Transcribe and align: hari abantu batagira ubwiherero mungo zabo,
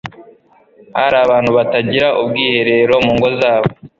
hari 0.97 1.17
abantu 1.25 1.49
batagira 1.57 2.07
ubwiherero 2.21 2.93
mungo 3.05 3.27
zabo, 3.39 3.69